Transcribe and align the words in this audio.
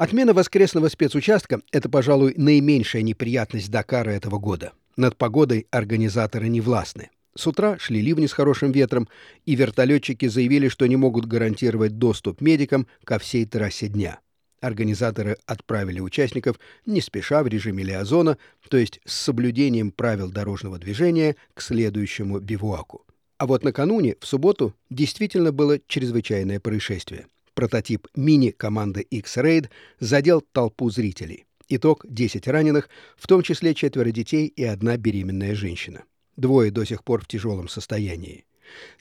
Отмена 0.00 0.32
воскресного 0.32 0.88
спецучастка– 0.88 1.60
это, 1.72 1.90
пожалуй, 1.90 2.32
наименьшая 2.38 3.02
неприятность 3.02 3.70
Дакара 3.70 4.08
этого 4.08 4.38
года. 4.38 4.72
Над 4.96 5.14
погодой 5.18 5.66
организаторы 5.70 6.48
не 6.48 6.62
властны. 6.62 7.10
С 7.36 7.46
утра 7.46 7.76
шли 7.78 8.00
ливни 8.00 8.24
с 8.24 8.32
хорошим 8.32 8.72
ветром, 8.72 9.10
и 9.44 9.54
вертолетчики 9.56 10.26
заявили, 10.26 10.68
что 10.68 10.86
не 10.86 10.96
могут 10.96 11.26
гарантировать 11.26 11.98
доступ 11.98 12.40
медикам 12.40 12.86
ко 13.04 13.18
всей 13.18 13.44
трассе 13.44 13.88
дня. 13.88 14.20
Организаторы 14.62 15.36
отправили 15.44 16.00
участников 16.00 16.58
не 16.86 17.02
спеша 17.02 17.42
в 17.42 17.48
режиме 17.48 17.84
лиазона, 17.84 18.38
то 18.70 18.78
есть 18.78 19.00
с 19.04 19.12
соблюдением 19.12 19.90
правил 19.90 20.30
дорожного 20.30 20.78
движения 20.78 21.36
к 21.52 21.60
следующему 21.60 22.40
бивуаку. 22.40 23.04
А 23.36 23.46
вот 23.46 23.64
накануне, 23.64 24.16
в 24.18 24.26
субботу, 24.26 24.74
действительно 24.88 25.52
было 25.52 25.78
чрезвычайное 25.86 26.58
происшествие. 26.58 27.26
Прототип 27.60 28.08
мини 28.16 28.52
команды 28.52 29.02
X-Raid 29.02 29.68
задел 29.98 30.40
толпу 30.40 30.88
зрителей. 30.88 31.44
Итог– 31.68 32.06
10 32.08 32.48
раненых, 32.48 32.88
в 33.18 33.26
том 33.26 33.42
числе 33.42 33.74
четверо 33.74 34.10
детей 34.12 34.46
и 34.46 34.64
одна 34.64 34.96
беременная 34.96 35.54
женщина. 35.54 36.04
Двое 36.38 36.70
до 36.70 36.86
сих 36.86 37.04
пор 37.04 37.20
в 37.20 37.26
тяжелом 37.26 37.68
состоянии. 37.68 38.46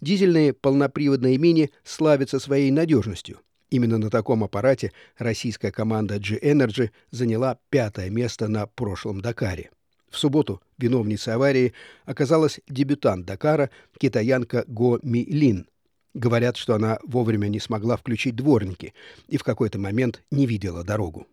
Дизельные 0.01 0.51
полноприводные 0.51 1.37
мини 1.37 1.71
славятся 1.85 2.37
своей 2.37 2.70
надежностью. 2.70 3.39
Именно 3.70 3.98
на 3.98 4.09
таком 4.09 4.43
аппарате 4.43 4.91
российская 5.17 5.71
команда 5.71 6.20
G-Energy 6.20 6.89
заняла 7.12 7.59
пятое 7.70 8.09
место 8.09 8.49
на 8.49 8.67
прошлом 8.67 9.21
Дакаре. 9.21 9.71
В 10.09 10.17
субботу 10.17 10.62
виновницей 10.77 11.34
аварии 11.34 11.71
оказалась 12.03 12.59
дебютант 12.67 13.26
Дакара, 13.26 13.70
китаянка 13.98 14.65
Го 14.67 14.99
Ми 15.01 15.23
Лин. 15.23 15.65
Говорят, 16.13 16.58
что 16.58 16.76
она 16.76 16.99
вовремя 17.04 17.48
не 17.48 17.59
смогла 17.59 17.95
включить 17.95 18.36
дворники 18.36 18.94
и 19.27 19.38
в 19.38 19.44
какой-то 19.44 19.77
момент 19.80 20.23
не 20.32 20.45
видела 20.45 20.84
дорогу. 20.84 21.27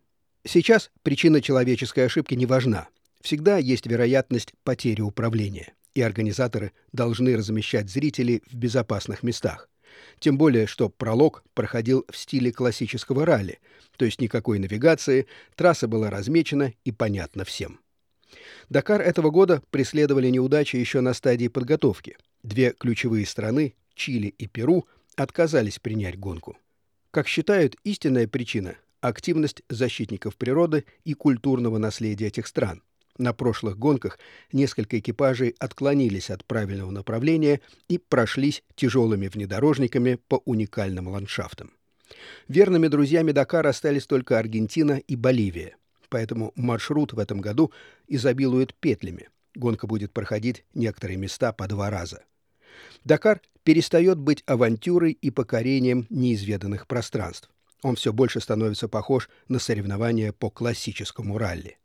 Сейчас 0.44 0.90
причина 1.02 1.40
человеческой 1.40 2.06
ошибки 2.06 2.34
не 2.34 2.46
важна. 2.46 2.88
Всегда 3.20 3.56
есть 3.58 3.86
вероятность 3.86 4.52
потери 4.62 5.00
управления, 5.00 5.72
и 5.94 6.02
организаторы 6.02 6.72
должны 6.92 7.36
размещать 7.36 7.90
зрителей 7.90 8.42
в 8.50 8.54
безопасных 8.54 9.22
местах. 9.22 9.68
Тем 10.18 10.38
более, 10.38 10.66
что 10.66 10.88
пролог 10.88 11.42
проходил 11.54 12.04
в 12.10 12.16
стиле 12.16 12.52
классического 12.52 13.24
ралли, 13.24 13.58
то 13.96 14.04
есть 14.04 14.20
никакой 14.20 14.58
навигации, 14.58 15.26
трасса 15.54 15.88
была 15.88 16.10
размечена 16.10 16.74
и 16.84 16.92
понятна 16.92 17.44
всем. 17.44 17.80
Дакар 18.68 19.00
этого 19.00 19.30
года 19.30 19.62
преследовали 19.70 20.28
неудачи 20.28 20.76
еще 20.76 21.00
на 21.00 21.14
стадии 21.14 21.48
подготовки. 21.48 22.16
Две 22.42 22.72
ключевые 22.72 23.26
страны, 23.26 23.74
Чили 23.96 24.28
и 24.28 24.46
Перу, 24.46 24.86
отказались 25.16 25.80
принять 25.80 26.18
гонку. 26.18 26.56
Как 27.10 27.26
считают, 27.26 27.76
истинная 27.82 28.28
причина– 28.28 28.76
активность 29.00 29.62
защитников 29.68 30.36
природы 30.36 30.84
и 31.04 31.14
культурного 31.14 31.78
наследия 31.78 32.26
этих 32.26 32.46
стран. 32.46 32.82
На 33.18 33.32
прошлых 33.32 33.78
гонках 33.78 34.18
несколько 34.52 34.98
экипажей 34.98 35.54
отклонились 35.58 36.28
от 36.28 36.44
правильного 36.44 36.90
направления 36.90 37.62
и 37.88 37.96
прошлись 37.96 38.62
тяжелыми 38.74 39.28
внедорожниками 39.28 40.18
по 40.28 40.42
уникальным 40.44 41.08
ландшафтам. 41.08 41.72
Верными 42.46 42.88
друзьями 42.88 43.32
Дакара 43.32 43.70
остались 43.70 44.06
только 44.06 44.38
Аргентина 44.38 44.98
и 44.98 45.16
Боливия, 45.16 45.76
поэтому 46.10 46.52
маршрут 46.54 47.14
в 47.14 47.18
этом 47.18 47.40
году 47.40 47.72
изобилует 48.06 48.74
петлями. 48.74 49.30
Гонка 49.54 49.86
будет 49.86 50.12
проходить 50.12 50.64
некоторые 50.74 51.16
места 51.16 51.52
по 51.52 51.66
два 51.66 51.88
раза. 51.88 52.22
Дакар 53.04 53.40
перестает 53.66 54.16
быть 54.16 54.44
авантюрой 54.46 55.10
и 55.10 55.32
покорением 55.32 56.06
неизведанных 56.08 56.86
пространств. 56.86 57.50
Он 57.82 57.96
все 57.96 58.12
больше 58.12 58.38
становится 58.38 58.86
похож 58.86 59.28
на 59.48 59.58
соревнования 59.58 60.32
по 60.32 60.50
классическому 60.50 61.36
ралли. 61.36 61.76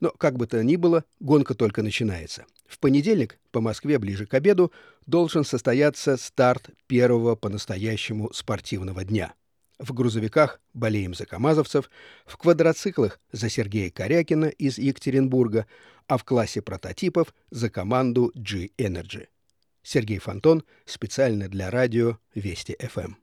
Но, 0.00 0.10
как 0.10 0.36
бы 0.36 0.46
то 0.46 0.62
ни 0.62 0.76
было, 0.76 1.06
гонка 1.20 1.54
только 1.54 1.82
начинается. 1.82 2.44
В 2.66 2.78
понедельник, 2.78 3.38
по 3.50 3.62
Москве 3.62 3.98
ближе 3.98 4.26
к 4.26 4.34
обеду, 4.34 4.72
должен 5.06 5.42
состояться 5.42 6.18
старт 6.18 6.68
первого 6.86 7.34
по-настоящему 7.34 8.30
спортивного 8.34 9.02
дня. 9.02 9.32
В 9.78 9.94
грузовиках 9.94 10.60
болеем 10.74 11.14
за 11.14 11.24
камазовцев, 11.24 11.90
в 12.26 12.36
квадроциклах 12.36 13.20
за 13.32 13.48
Сергея 13.48 13.90
Корякина 13.90 14.46
из 14.46 14.76
Екатеринбурга, 14.76 15.66
а 16.08 16.18
в 16.18 16.24
классе 16.24 16.60
прототипов 16.60 17.34
за 17.50 17.70
команду 17.70 18.32
G-Energy. 18.34 19.28
Сергей 19.82 20.18
Фонтон 20.18 20.64
специально 20.84 21.48
для 21.48 21.70
радио 21.70 22.18
Вести 22.34 22.76
ФМ. 22.80 23.14